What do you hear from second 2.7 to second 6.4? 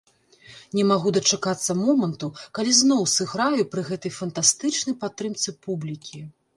зноў сыграю пры гэтай фантастычнай падтрымцы публікі.